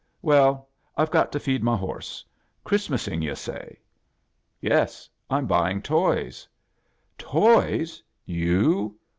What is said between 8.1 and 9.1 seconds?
You?